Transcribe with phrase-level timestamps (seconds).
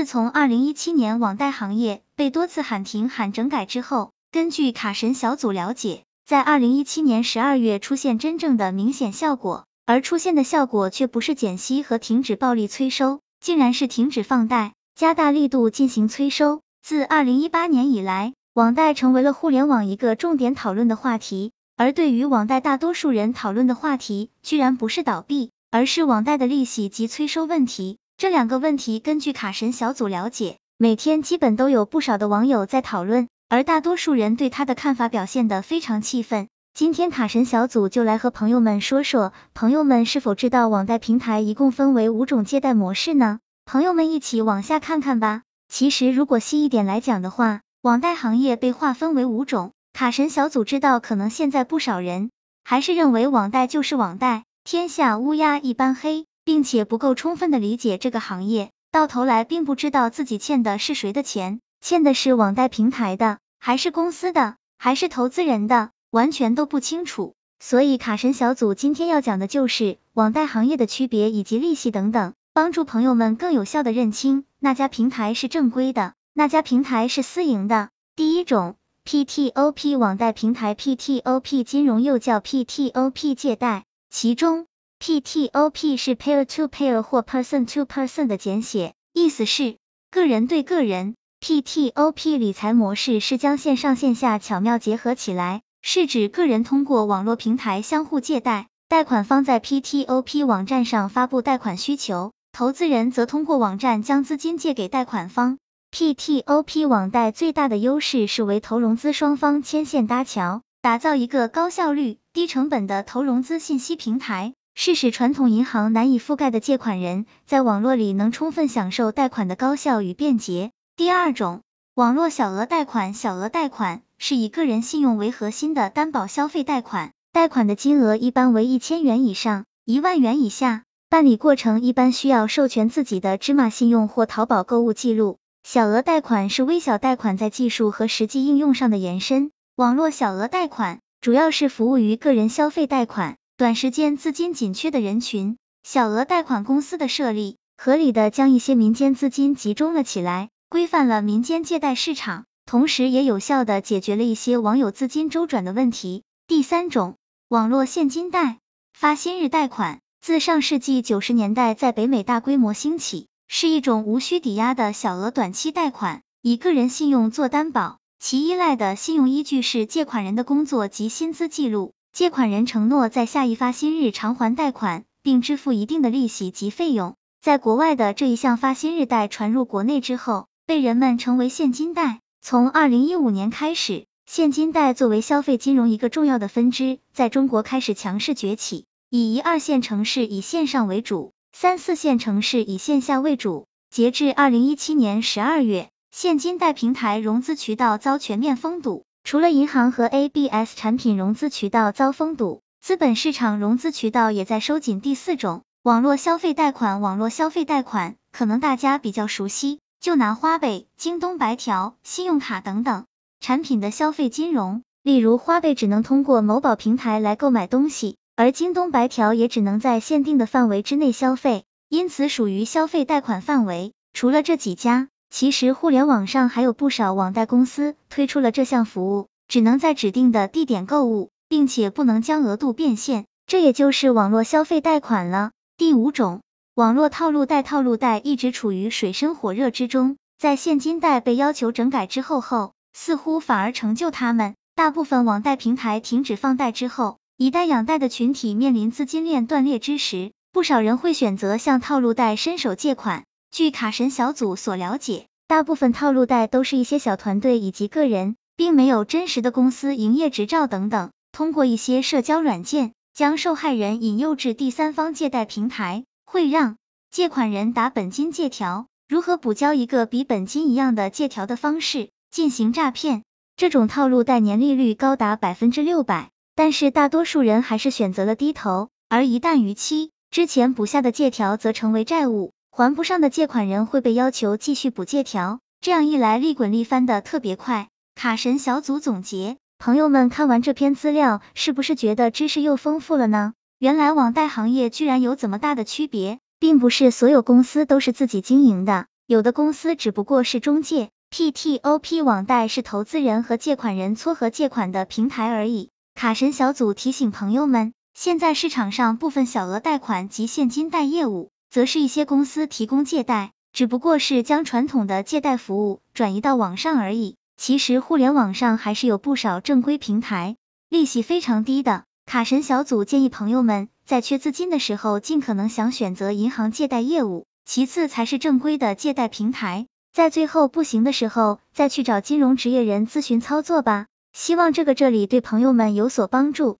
[0.00, 16.62] 自从二零一七年网贷行业被多次喊停喊整改之后，根据卡神小组了解，在二零一七年十二月出现真正的明显效果，而出现的效果却不是减息和停止暴力催收，竟然是停止放贷，加大力度进行催收。
[16.82, 21.52] 自二零一八年以来，网贷成为了互联网一个重点讨论的话题。
[21.76, 27.98] 而对于网贷，大多数人讨论的话题，居然不是倒闭，而是网贷的利息及催收问题。
[28.20, 36.46] 这两个问题，根据卡神小组了解，每天基本都有不少的网友在讨论，而大多数人对他的看法表现得非常气愤。
[36.74, 43.38] 今天卡神小组就来和朋友们说说，朋友们是否知道网贷平台一共分为五种借贷模式呢？
[43.64, 45.40] 朋友们一起往下看看吧。
[45.70, 49.72] 其实如果细一点来讲的话，网贷行业被划分为五种。
[49.94, 52.30] 卡神小组知道，可能现在不少人
[52.64, 56.26] 还是认为网贷就是网贷，天下乌鸦一般黑。
[56.50, 67.34] 并且不够充分的理解这个行业，到头来并不知道自己欠的是谁的钱，欠的是网贷平台的，还是公司的，还是投资人的，完全都不清楚。
[67.60, 77.90] 所以卡神小组今天要讲的就是网贷行业的区别以及利息等等，帮助朋友们更有效的认清那家平台是正规的，那家平台是私营的。
[78.16, 84.66] 第一种 PTOP 网贷平台，PTOP 金融又叫 PTOP 借贷，其中。
[85.02, 89.78] PTOP 是 peer to peer 或 person to person 的简写，意思是
[90.10, 91.14] 个人对个人。
[91.40, 105.56] PTOP 理财模式是将线上线下巧妙结合起来，是指个人通过网络平台相互借贷，贷款方在 PTOP 网站上发布贷款需求，投资人则通过网站将资金借给贷款方。
[105.96, 114.52] PTOP 网贷最大的优势是为投融资双方牵线搭桥，打造一个高效率、低成本的投融资信息平台。
[114.82, 120.70] 是使传统银行难以覆盖的借款人在网络里能充分享受贷款的高效与便捷。
[120.96, 121.60] 第二种，
[121.94, 135.36] 网络小额贷款，小额贷款是以个人信用为核心的担保消费贷款，贷款的金额一般为一千元以上，一万元以下，办理过程一般需要授权自己的芝麻信用或淘宝购物记录。
[135.62, 139.50] 小额贷款是微小贷款在技术和实际应用上的延伸。
[139.76, 143.36] 网络小额贷款主要是服务于个人消费贷款。
[143.60, 156.22] 短时间资金紧缺的人群，小额贷款公司的设立，合理的将一些民间资金集中了起来，规范了民间借贷市场，同时也有效的解决了一些网友资金周转的问题。
[156.46, 157.18] 第三种，
[157.48, 158.60] 网络现金贷，
[158.94, 171.92] 发薪日贷款，自上世纪九十年代在北美大规模兴起，是一种无需抵押的小额短期贷款，以个人信用做担保，其依赖的信用依据是借款人的工作及薪资记录。
[172.12, 177.14] 借款人承诺在下一发薪日偿还贷款，并支付一定的利息及费用。
[177.40, 182.20] 在国外的这一项发薪日贷传入国内之后，被人们称为现金贷。
[182.42, 188.84] 从二零一五年开始，现金贷作为消费金融一个重要的分支，在中国开始强势崛起。
[189.08, 193.66] 以一二线城市以线上为主，三四线城市以线下为主。
[193.90, 199.04] 截至二零一七年十二月，现金贷平台融资渠道遭全面封堵。
[199.22, 205.00] 除了银行和 ABS 产品融资渠道遭封堵，资本市场融资渠道也在收紧。
[205.00, 207.00] 第四种，网络消费贷款。
[207.00, 213.04] 网络消费贷款可能大家比较熟悉，就拿花呗、京东白条、信用卡等等
[213.40, 214.82] 产品的消费金融。
[215.02, 223.92] 例如，花呗只能通过某宝平台来购买东西，而京东白条也只能在限定的范围之内消费，因此属于消费贷款范围。
[224.12, 225.08] 除了这几家。
[225.30, 235.52] 其实互联网上还有不少网贷公司推出了这项服务，只能在指定的地点购物，并且不能将额度变现，这也就是网络消费贷款了。
[235.76, 236.40] 第五种，
[236.74, 244.54] 网络套路贷，套路贷一直处于水深火热之中，在现金贷被要求整改之后后，似乎反而成就他们。
[244.74, 253.24] 大部分网贷平台停止放贷之后，以贷养贷的群体面临资金链断裂之时，不少人会选择向套路贷伸手借款。
[253.50, 266.76] 据卡神小组所了解，大部分套路贷都是一些小团队以及个人，并没有真实的公司营业执照等等，通过一些社交软件，将受害人引诱至第三方借贷平台，会让
[267.10, 273.24] 借款人打本金借条，如何补交一个比本金一样的借条的方式进行诈骗。
[273.56, 282.52] 这种套路贷年利率高达百分之六百，但是大多数人还是选择了低头，而一旦逾期，之前补下的借条则成为债务。
[282.80, 287.88] 还不上的借款人会被要求继续补借条，这样一来利滚利翻的特别快。
[288.14, 293.52] 卡神小组总结，朋友们看完这篇资料，是不是觉得知识又丰富了呢？
[293.78, 305.90] 原来网贷行业居然有这么大的区别，并不是所有公司都是自己经营的，有的公司只不过是中介 PTOP 网贷是投资人和借款人撮合借款的平台而已。
[306.14, 317.36] 卡神小组提醒朋友们，现在市场上部分小额贷款及现金贷业务，则是一些公司提供借贷，只不过是将传统的借贷服务转移到网上而已。
[317.56, 320.56] 其实互联网上还是有不少正规平台，
[320.88, 322.04] 利息非常低的。
[322.26, 334.06] 卡神小组建议朋友们在缺资金的时候，尽可能想选择银行借贷业务，其次才是正规的借贷平台，在最后不行的时候再去找金融职业人咨询操作吧。
[334.32, 336.78] 希望这个这里对朋友们有所帮助。